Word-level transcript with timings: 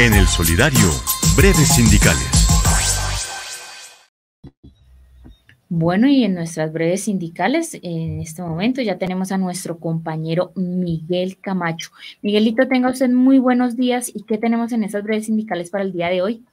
En 0.00 0.14
el 0.14 0.28
Solidario, 0.28 0.78
breves 1.36 1.74
sindicales. 1.74 2.46
Bueno, 5.68 6.06
y 6.06 6.22
en 6.22 6.34
nuestras 6.34 6.72
breves 6.72 7.02
sindicales, 7.02 7.76
en 7.82 8.20
este 8.20 8.42
momento 8.42 8.80
ya 8.80 8.96
tenemos 8.96 9.32
a 9.32 9.38
nuestro 9.38 9.80
compañero 9.80 10.52
Miguel 10.54 11.38
Camacho. 11.40 11.90
Miguelito, 12.22 12.68
tenga 12.68 12.90
usted 12.90 13.10
muy 13.10 13.40
buenos 13.40 13.74
días. 13.74 14.08
¿Y 14.14 14.22
qué 14.22 14.38
tenemos 14.38 14.70
en 14.70 14.84
esas 14.84 15.02
breves 15.02 15.26
sindicales 15.26 15.68
para 15.68 15.82
el 15.82 15.92
día 15.92 16.06
de 16.10 16.22
hoy? 16.22 16.44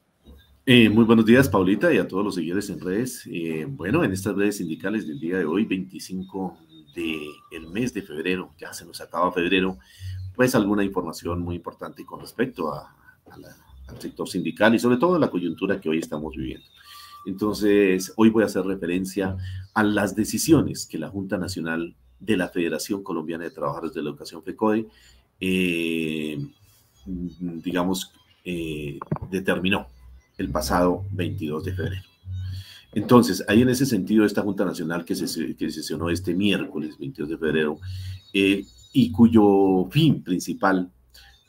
Eh, 0.65 0.89
muy 0.89 1.03
buenos 1.03 1.27
días, 1.27 1.47
Paulita, 1.47 1.93
y 1.93 1.99
a 1.99 2.07
todos 2.07 2.25
los 2.25 2.33
seguidores 2.33 2.67
en 2.71 2.81
redes. 2.81 3.29
Eh, 3.31 3.67
bueno, 3.69 4.03
en 4.03 4.11
estas 4.11 4.33
breves 4.33 4.57
sindicales 4.57 5.07
del 5.07 5.19
día 5.19 5.37
de 5.37 5.45
hoy, 5.45 5.65
25 5.65 6.57
del 6.95 7.67
mes 7.71 7.93
de 7.93 8.01
febrero, 8.01 8.55
ya 8.57 8.73
se 8.73 8.85
nos 8.85 9.01
acaba 9.01 9.31
febrero, 9.31 9.77
pues 10.33 10.55
alguna 10.55 10.83
información 10.83 11.43
muy 11.43 11.57
importante 11.57 12.03
con 12.05 12.21
respecto 12.21 12.73
a, 12.73 12.95
al 13.31 14.01
sector 14.01 14.27
sindical 14.27 14.75
y 14.75 14.79
sobre 14.79 14.97
todo 14.97 15.19
la 15.19 15.29
coyuntura 15.29 15.79
que 15.79 15.89
hoy 15.89 15.99
estamos 15.99 16.35
viviendo. 16.35 16.65
Entonces, 17.25 18.13
hoy 18.17 18.29
voy 18.29 18.43
a 18.43 18.45
hacer 18.45 18.63
referencia 18.63 19.35
a 19.73 19.83
las 19.83 20.15
decisiones 20.15 20.85
que 20.85 20.99
la 20.99 21.09
Junta 21.09 21.37
Nacional 21.37 21.95
de 22.19 22.37
la 22.37 22.49
Federación 22.49 23.03
Colombiana 23.03 23.43
de 23.43 23.51
Trabajadores 23.51 23.93
de 23.93 24.03
la 24.03 24.09
Educación 24.09 24.43
FECODE, 24.43 24.87
eh, 25.39 26.37
digamos, 27.05 28.11
determinó 29.31 29.87
el 30.37 30.49
pasado 30.49 31.05
22 31.11 31.65
de 31.65 31.73
febrero. 31.73 32.05
Entonces, 32.93 33.43
ahí 33.49 33.61
en 33.61 33.69
ese 33.69 33.85
sentido, 33.85 34.25
esta 34.25 34.41
Junta 34.41 34.63
Nacional 34.63 35.03
que 35.03 35.15
se 35.15 35.27
sesionó 35.27 36.09
este 36.09 36.33
miércoles 36.33 36.97
22 36.97 37.29
de 37.29 37.37
febrero 37.37 37.79
eh, 38.33 38.65
y 38.93 39.11
cuyo 39.11 39.87
fin 39.91 40.23
principal 40.23 40.89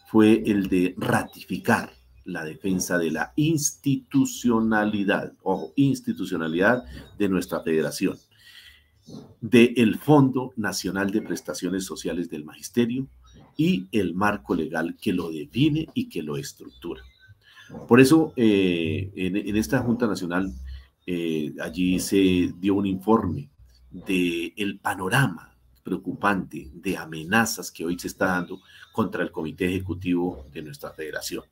fue 0.07 0.43
el 0.47 0.69
de 0.69 0.95
ratificar 0.97 1.93
la 2.25 2.45
defensa 2.45 2.99
de 2.99 3.11
la 3.11 3.33
institucionalidad, 3.37 5.33
ojo, 5.43 5.73
institucionalidad 5.77 6.85
de 7.19 7.29
nuestra 7.29 7.61
federación, 7.63 8.17
del 9.41 9.99
Fondo 9.99 10.53
Nacional 10.57 11.11
de 11.11 11.23
Prestaciones 11.23 11.85
Sociales 11.85 12.29
del 12.29 12.45
Magisterio 12.45 13.07
y 13.57 13.87
el 13.93 14.15
marco 14.15 14.55
legal 14.55 14.97
que 15.01 15.13
lo 15.13 15.31
define 15.31 15.87
y 15.95 16.09
que 16.09 16.23
lo 16.23 16.37
estructura. 16.37 17.03
Por 17.87 18.01
eso, 18.01 18.33
eh, 18.37 19.13
en, 19.15 19.57
esta 19.57 19.81
Junta 19.81 20.07
Nacional, 20.07 20.53
eh, 21.07 21.53
allí 21.61 21.99
se 22.01 22.53
dio 22.59 22.75
un 22.75 22.87
informe 22.87 23.51
del 23.91 24.53
el 24.57 24.79
panorama 24.79 25.56
preocupante 25.87 26.69
de 26.75 26.97
amenazas 26.97 27.71
que 27.71 27.85
hoy 27.85 27.97
se 27.97 28.09
está 28.09 28.27
dando 28.27 28.61
contra 28.93 29.23
el 29.23 29.31
Comité 29.31 29.67
Ejecutivo 29.67 30.45
de 30.53 30.63
nuestra 30.63 30.91
federación. 30.91 31.45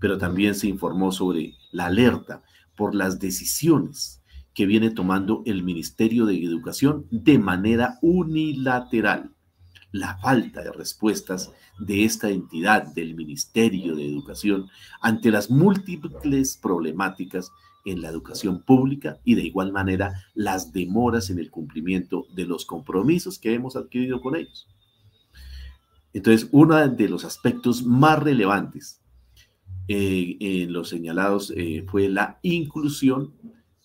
Pero 0.00 0.16
también 0.16 0.54
se 0.54 0.68
informó 0.68 1.12
sobre 1.12 1.52
la 1.70 1.86
alerta 1.86 2.42
por 2.74 2.94
las 2.94 3.18
decisiones 3.18 4.22
que 4.54 4.64
viene 4.64 4.90
tomando 4.90 5.42
el 5.44 5.62
Ministerio 5.62 6.24
de 6.24 6.42
Educación 6.42 7.06
de 7.10 7.38
manera 7.38 7.98
unilateral 8.00 9.32
la 9.92 10.16
falta 10.18 10.62
de 10.62 10.72
respuestas 10.72 11.52
de 11.78 12.04
esta 12.04 12.30
entidad 12.30 12.86
del 12.94 13.14
Ministerio 13.14 13.94
de 13.96 14.06
Educación 14.06 14.68
ante 15.00 15.30
las 15.30 15.50
múltiples 15.50 16.56
problemáticas 16.56 17.52
en 17.90 18.02
la 18.02 18.08
educación 18.08 18.62
pública 18.62 19.18
y 19.24 19.34
de 19.34 19.42
igual 19.42 19.72
manera 19.72 20.24
las 20.34 20.72
demoras 20.72 21.30
en 21.30 21.38
el 21.38 21.50
cumplimiento 21.50 22.26
de 22.34 22.44
los 22.44 22.64
compromisos 22.66 23.38
que 23.38 23.54
hemos 23.54 23.76
adquirido 23.76 24.20
con 24.20 24.36
ellos. 24.36 24.68
Entonces, 26.12 26.48
uno 26.52 26.76
de 26.88 27.08
los 27.08 27.24
aspectos 27.24 27.84
más 27.84 28.22
relevantes 28.22 29.00
eh, 29.88 30.36
en 30.40 30.72
los 30.72 30.88
señalados 30.88 31.52
eh, 31.56 31.84
fue 31.88 32.08
la 32.08 32.38
inclusión 32.42 33.34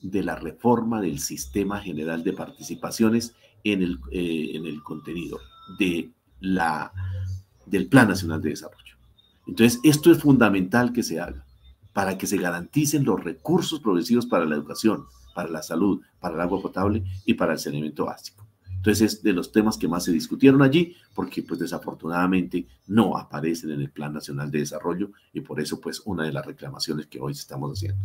de 0.02 0.24
la 0.24 0.36
reforma 0.36 1.00
del 1.00 1.20
sistema 1.20 1.80
general 1.80 2.24
de 2.24 2.34
participaciones 2.34 3.36
en 3.63 3.84
el, 3.84 4.00
eh, 4.12 4.52
en 4.53 4.66
el 4.66 4.84
contenido 4.84 5.40
de 5.80 6.12
la, 6.42 6.92
del 7.66 7.88
Plan 7.88 8.09
Nacional 8.09 8.42
de 8.42 8.50
Desarrollo. 8.50 8.97
Entonces, 9.47 9.80
esto 9.84 10.12
es 10.12 10.19
fundamental 10.19 10.92
que 10.92 11.03
se 11.03 11.19
haga 11.19 11.46
para 11.94 12.18
que 12.18 12.28
se 12.28 12.38
garanticen 12.38 13.06
los 13.06 13.24
recursos 13.24 13.80
progresivos 13.80 14.26
para 14.26 14.46
la 14.46 14.56
educación, 14.56 15.06
para 15.34 15.50
la 15.50 15.64
salud, 15.64 16.02
para 16.20 16.36
el 16.36 16.42
agua 16.42 16.62
potable 16.62 17.04
y 17.26 17.36
para 17.36 17.54
el 17.54 17.59
saneamiento 17.59 18.06
básico. 18.06 18.46
Entonces, 18.84 19.14
es 19.14 19.24
de 19.24 19.31
los 19.31 19.54
temas 19.54 19.78
que 19.78 19.88
más 19.88 20.04
se 20.04 20.12
discutieron 20.12 20.62
allí, 20.62 20.94
porque 21.16 21.42
pues 21.42 21.59
desafortunadamente 21.59 22.68
no 22.88 23.18
aparecen 23.18 23.72
en 23.72 23.80
el 23.80 23.92
Plan 23.92 24.12
Nacional 24.12 24.52
de 24.52 24.59
Desarrollo 24.59 25.12
y 25.31 25.40
por 25.40 25.62
eso 25.62 25.80
pues 25.80 26.02
una 26.04 26.26
de 26.26 26.34
las 26.34 26.46
reclamaciones 26.46 27.08
que 27.08 27.22
hoy 27.22 27.31
estamos 27.31 27.72
haciendo. 27.72 28.04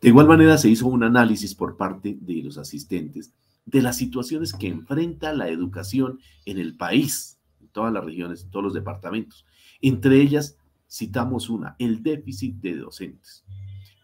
De 0.00 0.08
igual 0.08 0.26
manera, 0.26 0.56
se 0.56 0.70
hizo 0.70 0.86
un 0.86 1.02
análisis 1.02 1.54
por 1.54 1.76
parte 1.76 2.16
de 2.20 2.42
los 2.42 2.56
asistentes 2.56 3.34
de 3.70 3.82
las 3.82 3.96
situaciones 3.96 4.54
que 4.54 4.68
enfrenta 4.68 5.34
la 5.34 5.48
educación 5.48 6.20
en 6.46 6.58
el 6.58 6.74
país, 6.74 7.38
en 7.60 7.68
todas 7.68 7.92
las 7.92 8.04
regiones, 8.04 8.42
en 8.42 8.50
todos 8.50 8.64
los 8.64 8.74
departamentos. 8.74 9.44
Entre 9.82 10.22
ellas, 10.22 10.56
citamos 10.88 11.50
una, 11.50 11.76
el 11.78 12.02
déficit 12.02 12.56
de 12.56 12.76
docentes. 12.76 13.44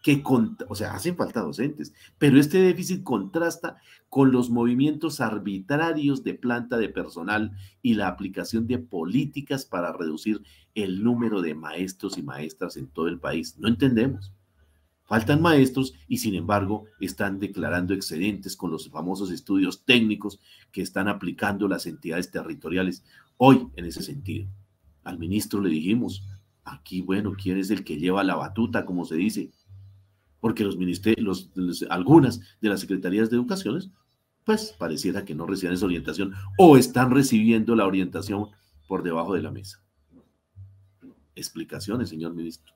Que, 0.03 0.21
o 0.69 0.75
sea, 0.75 0.93
hacen 0.93 1.15
falta 1.15 1.41
docentes, 1.41 1.91
pero 2.19 2.39
este 2.39 2.59
déficit 2.59 3.01
contrasta 3.01 3.77
con 4.07 4.31
los 4.31 4.51
movimientos 4.51 5.19
arbitrarios 5.19 6.23
de 6.23 6.35
planta 6.35 6.77
de 6.77 6.89
personal 6.89 7.53
y 7.81 7.95
la 7.95 8.07
aplicación 8.07 8.67
de 8.67 8.77
políticas 8.77 9.65
para 9.65 9.91
reducir 9.93 10.43
el 10.75 11.03
número 11.03 11.41
de 11.41 11.55
maestros 11.55 12.19
y 12.19 12.23
maestras 12.23 12.77
en 12.77 12.87
todo 12.87 13.07
el 13.07 13.19
país. 13.19 13.57
No 13.57 13.67
entendemos. 13.67 14.31
Faltan 15.05 15.41
maestros 15.41 15.93
y 16.07 16.17
sin 16.17 16.35
embargo 16.35 16.85
están 16.99 17.39
declarando 17.39 17.93
excedentes 17.93 18.55
con 18.55 18.71
los 18.71 18.89
famosos 18.89 19.31
estudios 19.31 19.85
técnicos 19.85 20.39
que 20.71 20.81
están 20.81 21.07
aplicando 21.07 21.67
las 21.67 21.85
entidades 21.85 22.31
territoriales 22.31 23.03
hoy 23.37 23.67
en 23.75 23.85
ese 23.85 24.01
sentido. 24.01 24.47
Al 25.03 25.19
ministro 25.19 25.61
le 25.61 25.69
dijimos, 25.69 26.23
aquí 26.65 27.01
bueno, 27.01 27.33
¿quién 27.41 27.57
es 27.57 27.69
el 27.69 27.83
que 27.83 27.97
lleva 27.97 28.23
la 28.23 28.35
batuta, 28.35 28.85
como 28.85 29.05
se 29.05 29.15
dice? 29.15 29.51
Porque 30.41 30.63
los 30.63 30.77
ministerios, 30.77 31.51
algunas 31.89 32.41
de 32.59 32.69
las 32.69 32.81
secretarías 32.81 33.29
de 33.29 33.37
educaciones, 33.37 33.89
pues 34.43 34.75
pareciera 34.77 35.25
que 35.25 35.35
no 35.35 35.45
reciben 35.45 35.73
esa 35.73 35.85
orientación 35.85 36.33
o 36.57 36.77
están 36.77 37.11
recibiendo 37.11 37.75
la 37.75 37.85
orientación 37.85 38.49
por 38.87 39.03
debajo 39.03 39.33
de 39.33 39.41
la 39.41 39.51
mesa. 39.51 39.83
Explicaciones, 41.35 42.09
señor 42.09 42.33
ministro. 42.33 42.73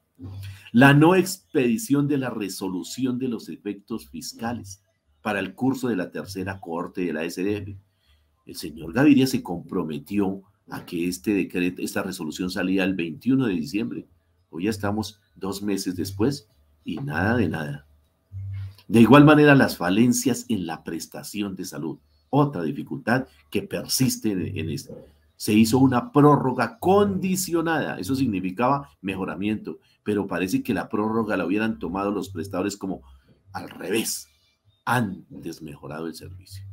La 0.72 0.94
no 0.94 1.16
expedición 1.16 2.08
de 2.08 2.18
la 2.18 2.30
resolución 2.30 3.20
de 3.20 3.30
los 3.30 3.50
efectos 3.50 4.10
fiscales 4.10 4.84
para 5.22 5.40
el 5.40 5.54
curso 5.54 5.88
de 5.88 5.96
la 5.96 6.12
tercera 6.12 6.60
corte 6.60 7.02
de 7.02 7.14
la 7.14 7.30
SDF. 7.30 7.78
El 8.46 8.56
señor 8.56 8.94
Gaviria 8.94 9.28
se 9.28 9.44
comprometió 9.44 10.42
a 10.70 10.86
que 10.86 11.08
este 11.08 11.34
decreto, 11.34 11.82
esta 11.82 12.04
resolución 12.04 12.50
salía 12.50 12.84
el 12.84 12.96
21 12.96 13.48
de 13.48 13.54
diciembre. 13.54 14.08
Hoy 14.50 14.66
ya 14.66 14.70
estamos 14.70 15.20
dos 15.36 15.62
meses 15.62 15.96
después 15.96 16.48
y 16.84 16.98
nada 16.98 17.36
de 17.38 17.50
nada. 17.50 17.86
De 18.88 19.02
igual 19.02 19.24
manera, 19.24 19.56
las 19.56 19.78
falencias 19.78 20.46
en 20.50 20.66
la 20.66 20.84
prestación 20.84 21.56
de 21.56 21.66
salud, 21.66 22.00
otra 22.30 22.64
dificultad 22.64 23.28
que 23.50 23.62
persiste 23.62 24.32
en, 24.32 24.70
esto 24.70 24.98
se 25.40 25.54
hizo 25.54 25.78
una 25.78 26.12
prórroga 26.12 26.78
condicionada. 26.80 27.98
Eso 27.98 28.14
significaba 28.14 28.90
mejoramiento, 29.00 29.80
pero 30.04 30.28
parece 30.28 30.64
que 30.64 30.74
la 30.74 30.90
prórroga 30.90 31.38
la 31.38 31.46
hubieran 31.46 31.80
tomado 31.80 32.12
los 32.12 32.28
prestadores 32.28 32.76
como 32.76 33.04
al 33.54 33.70
revés. 33.70 34.28
Han 34.84 35.26
desmejorado 35.30 36.08
el 36.08 36.16
servicio. 36.16 36.69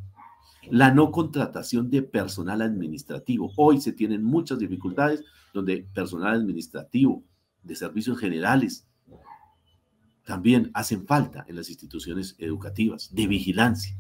La 0.71 0.93
no 0.93 1.13
contratación 1.13 1.91
de 1.91 2.03
personal 2.03 2.63
administrativo. 2.63 3.53
Hoy 3.57 3.81
se 3.81 3.93
tienen 3.93 4.23
muchas 4.23 4.59
dificultades 4.59 5.25
donde 5.55 5.87
personal 5.95 6.35
administrativo 6.35 7.23
de 7.63 7.77
servicios 7.77 8.19
generales 8.19 8.87
también 10.25 10.71
hacen 10.75 11.07
falta 11.07 11.45
en 11.49 11.57
las 11.57 11.69
instituciones 11.69 12.35
educativas, 12.39 13.15
de 13.15 13.27
vigilancia 13.27 13.97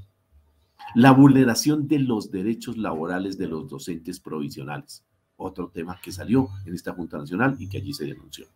la 0.94 1.10
vulneración 1.10 1.88
de 1.88 1.98
los 1.98 2.30
derechos 2.30 2.76
laborales 2.76 3.36
de 3.36 3.48
los 3.48 3.68
docentes 3.68 4.20
provisionales, 4.20 5.04
otro 5.36 5.68
tema 5.68 6.00
que 6.02 6.12
salió 6.12 6.48
en 6.64 6.74
esta 6.74 6.92
Junta 6.92 7.18
Nacional 7.18 7.56
y 7.58 7.68
que 7.68 7.78
allí 7.78 7.92
se 7.92 8.06
denunció. 8.06 8.46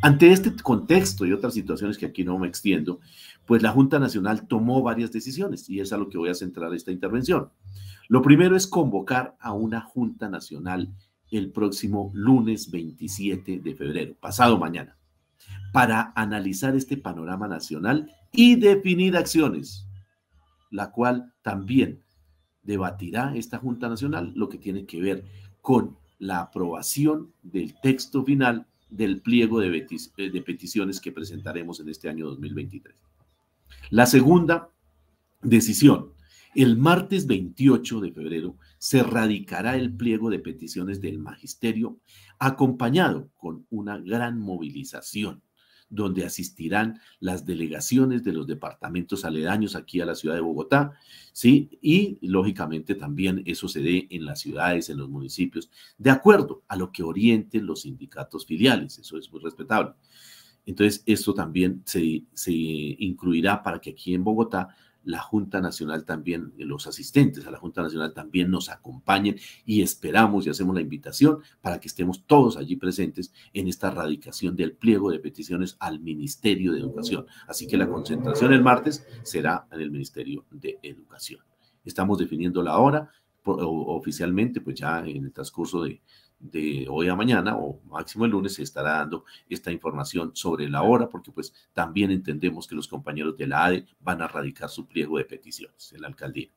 Ante 0.00 0.32
este 0.32 0.54
contexto 0.62 1.26
y 1.26 1.32
otras 1.32 1.54
situaciones 1.54 1.98
que 1.98 2.06
aquí 2.06 2.24
no 2.24 2.38
me 2.38 2.48
extiendo, 2.48 3.00
pues 3.44 3.62
la 3.62 3.72
Junta 3.72 3.98
Nacional 3.98 4.46
tomó 4.46 4.82
varias 4.82 5.12
decisiones 5.12 5.68
y 5.68 5.80
es 5.80 5.92
a 5.92 5.96
lo 5.96 6.08
que 6.08 6.18
voy 6.18 6.28
a 6.28 6.34
centrar 6.34 6.72
esta 6.74 6.92
intervención. 6.92 7.50
Lo 8.08 8.22
primero 8.22 8.56
es 8.56 8.66
convocar 8.66 9.36
a 9.40 9.52
una 9.52 9.80
Junta 9.80 10.28
Nacional 10.28 10.92
el 11.30 11.50
próximo 11.50 12.10
lunes 12.14 12.70
27 12.70 13.58
de 13.58 13.74
febrero, 13.74 14.14
pasado 14.20 14.58
mañana, 14.58 14.96
para 15.72 16.12
analizar 16.14 16.76
este 16.76 16.96
panorama 16.96 17.48
nacional 17.48 18.10
y 18.32 18.56
definir 18.56 19.16
acciones 19.16 19.86
la 20.70 20.90
cual 20.90 21.32
también 21.42 22.02
debatirá 22.62 23.34
esta 23.36 23.58
Junta 23.58 23.88
Nacional 23.88 24.32
lo 24.34 24.48
que 24.48 24.58
tiene 24.58 24.86
que 24.86 25.00
ver 25.00 25.24
con 25.60 25.96
la 26.18 26.40
aprobación 26.40 27.32
del 27.42 27.74
texto 27.80 28.24
final 28.24 28.66
del 28.88 29.20
pliego 29.20 29.60
de, 29.60 29.86
de 30.16 30.42
peticiones 30.42 31.00
que 31.00 31.12
presentaremos 31.12 31.80
en 31.80 31.88
este 31.88 32.08
año 32.08 32.26
2023. 32.26 32.94
La 33.90 34.06
segunda 34.06 34.70
decisión, 35.42 36.12
el 36.54 36.76
martes 36.76 37.26
28 37.26 38.00
de 38.00 38.12
febrero 38.12 38.56
se 38.78 39.02
radicará 39.02 39.76
el 39.76 39.94
pliego 39.94 40.30
de 40.30 40.38
peticiones 40.38 41.00
del 41.00 41.18
magisterio 41.18 42.00
acompañado 42.38 43.30
con 43.36 43.66
una 43.70 43.98
gran 43.98 44.40
movilización 44.40 45.42
donde 45.88 46.24
asistirán 46.24 47.00
las 47.20 47.46
delegaciones 47.46 48.24
de 48.24 48.32
los 48.32 48.46
departamentos 48.46 49.24
aledaños 49.24 49.76
aquí 49.76 50.00
a 50.00 50.06
la 50.06 50.14
ciudad 50.14 50.34
de 50.34 50.40
Bogotá, 50.40 50.92
¿sí? 51.32 51.78
Y 51.80 52.18
lógicamente 52.26 52.94
también 52.94 53.42
eso 53.46 53.68
se 53.68 53.80
dé 53.80 54.06
en 54.10 54.24
las 54.24 54.40
ciudades, 54.40 54.88
en 54.88 54.98
los 54.98 55.08
municipios, 55.08 55.70
de 55.98 56.10
acuerdo 56.10 56.62
a 56.68 56.76
lo 56.76 56.90
que 56.90 57.02
orienten 57.02 57.66
los 57.66 57.82
sindicatos 57.82 58.46
filiales, 58.46 58.98
eso 58.98 59.16
es 59.18 59.30
muy 59.30 59.40
respetable. 59.40 59.92
Entonces, 60.66 61.02
esto 61.06 61.32
también 61.32 61.82
se, 61.84 62.24
se 62.34 62.52
incluirá 62.52 63.62
para 63.62 63.78
que 63.80 63.90
aquí 63.90 64.14
en 64.14 64.24
Bogotá 64.24 64.68
la 65.06 65.20
Junta 65.20 65.60
Nacional 65.60 66.04
también, 66.04 66.52
los 66.58 66.86
asistentes 66.86 67.46
a 67.46 67.50
la 67.52 67.58
Junta 67.58 67.80
Nacional 67.80 68.12
también 68.12 68.50
nos 68.50 68.68
acompañen 68.68 69.36
y 69.64 69.80
esperamos 69.80 70.46
y 70.46 70.50
hacemos 70.50 70.74
la 70.74 70.80
invitación 70.80 71.38
para 71.60 71.78
que 71.80 71.86
estemos 71.86 72.26
todos 72.26 72.56
allí 72.56 72.74
presentes 72.76 73.32
en 73.54 73.68
esta 73.68 73.90
radicación 73.90 74.56
del 74.56 74.72
pliego 74.72 75.10
de 75.10 75.20
peticiones 75.20 75.76
al 75.78 76.00
Ministerio 76.00 76.72
de 76.72 76.80
Educación. 76.80 77.24
Así 77.46 77.68
que 77.68 77.76
la 77.76 77.88
concentración 77.88 78.52
el 78.52 78.62
martes 78.62 79.06
será 79.22 79.66
en 79.70 79.80
el 79.80 79.92
Ministerio 79.92 80.44
de 80.50 80.78
Educación. 80.82 81.40
Estamos 81.84 82.18
definiendo 82.18 82.60
la 82.64 82.78
hora 82.78 83.08
oficialmente, 83.46 84.60
pues 84.60 84.76
ya 84.76 85.00
en 85.00 85.24
el 85.24 85.32
transcurso 85.32 85.82
de, 85.82 86.00
hoy 86.88 87.08
a 87.08 87.16
mañana 87.16 87.56
o 87.56 87.80
máximo 87.86 88.24
el 88.24 88.30
lunes 88.32 88.54
se 88.54 88.62
estará 88.62 88.98
dando 88.98 89.24
esta 89.48 89.72
información 89.72 90.32
sobre 90.34 90.68
la 90.68 90.82
hora, 90.82 91.08
porque 91.08 91.32
pues 91.32 91.52
también 91.72 92.10
entendemos 92.10 92.66
que 92.66 92.74
los 92.74 92.88
compañeros 92.88 93.36
de 93.36 93.46
la 93.46 93.64
ADE 93.64 93.86
van 94.00 94.20
a 94.20 94.28
radicar 94.28 94.68
su 94.68 94.86
pliego 94.86 95.18
de 95.18 95.24
peticiones 95.24 95.92
en 95.92 96.02
la 96.02 96.08
alcaldía. 96.08 96.50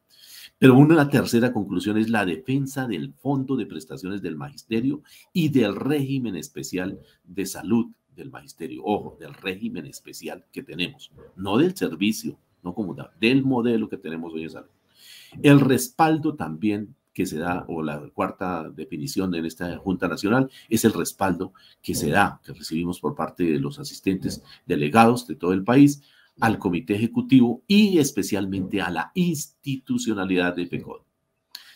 Pero 0.58 0.78
una 0.78 1.10
tercera 1.10 1.54
conclusión 1.54 1.98
es 1.98 2.10
la 2.10 2.26
defensa 2.26 2.88
del 2.88 3.14
Fondo 3.14 3.56
de 3.56 3.66
Prestaciones 3.66 4.22
del 4.22 4.36
Magisterio 4.36 5.04
y 5.32 5.50
del 5.50 5.76
régimen 5.76 6.36
especial 6.36 7.00
de 7.24 7.46
salud 7.46 7.88
del 8.16 8.30
Magisterio. 8.30 8.84
Ojo, 8.84 9.18
del 9.20 9.34
régimen 9.34 9.86
especial 9.86 10.46
que 10.52 10.64
tenemos, 10.64 11.12
no 11.36 11.58
del 11.58 11.76
servicio, 11.76 12.38
no 12.64 12.74
como 12.74 12.96
del 13.20 13.44
modelo 13.44 13.88
que 13.88 13.98
tenemos 13.98 14.34
hoy 14.34 14.44
en 14.44 14.50
salud. 14.50 14.70
El 15.42 15.60
respaldo 15.60 16.36
también 16.36 16.96
que 17.14 17.26
se 17.26 17.38
da, 17.38 17.66
o 17.68 17.84
la 17.84 18.00
cuarta 18.14 18.70
definición 18.70 19.36
en 19.36 19.46
esta 19.46 19.78
Junta 19.78 20.08
Nacional, 20.08 20.50
es 20.70 20.86
el 20.86 20.94
respaldo 20.94 21.54
que 21.82 21.94
se 21.94 22.10
da, 22.10 22.40
que 22.46 22.54
recibimos 22.54 23.02
por 23.02 23.14
parte 23.14 23.44
de 23.44 23.60
los 23.60 23.78
asistentes 23.78 24.42
delegados 24.66 25.28
de 25.28 25.36
todo 25.36 25.52
el 25.52 25.66
país 25.66 26.02
al 26.40 26.60
Comité 26.60 26.96
Ejecutivo 26.96 27.62
y 27.68 27.98
especialmente 27.98 28.82
a 28.82 28.90
la 28.90 29.12
institucionalidad 29.16 30.56
de 30.56 30.68
FECOD. 30.68 31.02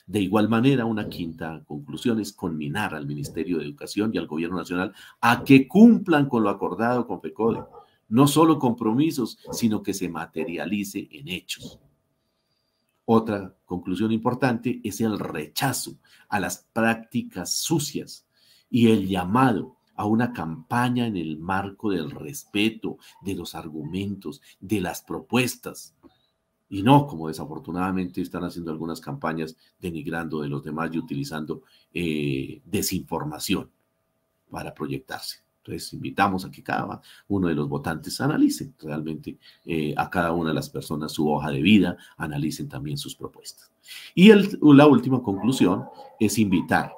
De 0.05 0.21
igual 0.21 0.49
manera, 0.49 0.85
una 0.85 1.07
quinta 1.07 1.61
conclusión 1.65 2.19
es 2.19 2.33
conminar 2.33 2.93
al 2.93 3.05
Ministerio 3.05 3.57
de 3.57 3.65
Educación 3.65 4.11
y 4.13 4.17
al 4.17 4.27
Gobierno 4.27 4.57
Nacional 4.57 4.93
a 5.21 5.43
que 5.43 5.67
cumplan 5.67 6.27
con 6.27 6.43
lo 6.43 6.49
acordado 6.49 7.07
con 7.07 7.21
FECODE, 7.21 7.63
no 8.09 8.27
solo 8.27 8.59
compromisos, 8.59 9.37
sino 9.51 9.81
que 9.81 9.93
se 9.93 10.09
materialice 10.09 11.07
en 11.11 11.29
hechos. 11.29 11.79
Otra 13.05 13.55
conclusión 13.65 14.11
importante 14.11 14.79
es 14.83 15.01
el 15.01 15.19
rechazo 15.19 15.97
a 16.29 16.39
las 16.39 16.69
prácticas 16.71 17.53
sucias 17.53 18.25
y 18.69 18.89
el 18.89 19.07
llamado 19.07 19.77
a 19.95 20.05
una 20.05 20.33
campaña 20.33 21.05
en 21.05 21.17
el 21.17 21.38
marco 21.38 21.91
del 21.91 22.09
respeto, 22.11 22.97
de 23.21 23.35
los 23.35 23.55
argumentos, 23.55 24.41
de 24.59 24.81
las 24.81 25.01
propuestas. 25.01 25.95
Y 26.69 26.81
no, 26.81 27.05
como 27.05 27.27
desafortunadamente 27.27 28.21
están 28.21 28.44
haciendo 28.45 28.71
algunas 28.71 29.00
campañas 29.00 29.55
denigrando 29.79 30.41
de 30.41 30.50
los 30.50 30.63
demás 30.63 30.89
y 30.94 30.97
utilizando 30.97 31.63
eh, 31.94 32.61
desinformación 32.65 33.69
para 34.50 34.73
proyectarse. 34.73 35.42
Entonces, 35.65 35.94
invitamos 35.94 36.44
a 36.44 36.51
que 36.51 36.62
cada 36.62 37.01
uno 37.30 37.48
de 37.48 37.56
los 37.56 37.69
votantes 37.69 38.19
analice 38.19 38.74
realmente 38.80 39.38
eh, 39.65 39.94
a 39.95 40.10
cada 40.10 40.33
una 40.33 40.50
de 40.50 40.56
las 40.56 40.69
personas 40.69 41.13
su 41.13 41.30
hoja 41.31 41.51
de 41.51 41.62
vida, 41.62 41.98
analicen 42.18 42.68
también 42.68 42.98
sus 42.98 43.15
propuestas. 43.15 43.71
Y 44.13 44.31
la 44.33 44.88
última 44.88 45.24
conclusión 45.24 45.86
es 46.19 46.38
invitar 46.38 46.94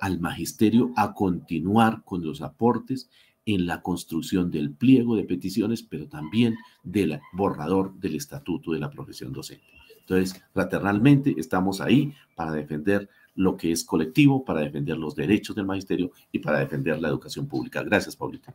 al 0.00 0.20
magisterio 0.20 0.92
a 0.96 1.12
continuar 1.12 2.04
con 2.04 2.24
los 2.24 2.40
aportes 2.40 3.10
en 3.44 3.66
la 3.66 3.82
construcción 3.82 4.50
del 4.50 4.72
pliego 4.74 5.16
de 5.16 5.24
peticiones, 5.24 5.82
pero 5.82 6.06
también 6.06 6.56
del 6.84 7.18
borrador 7.32 7.98
del 7.98 8.14
estatuto 8.14 8.72
de 8.72 8.78
la 8.78 8.90
profesión 8.90 9.32
docente. 9.32 9.66
Entonces, 10.08 10.42
fraternalmente 10.54 11.34
estamos 11.36 11.82
ahí 11.82 12.14
para 12.34 12.52
defender 12.52 13.08
lo 13.34 13.56
que 13.56 13.72
es 13.72 13.84
colectivo, 13.84 14.42
para 14.42 14.60
defender 14.60 14.96
los 14.96 15.14
derechos 15.14 15.54
del 15.54 15.66
magisterio 15.66 16.12
y 16.32 16.38
para 16.38 16.60
defender 16.60 16.98
la 16.98 17.08
educación 17.08 17.46
pública. 17.46 17.82
Gracias, 17.82 18.16
Paulita. 18.16 18.54